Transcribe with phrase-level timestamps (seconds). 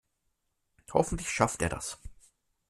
[0.91, 1.99] Hoffentlich schafft er das.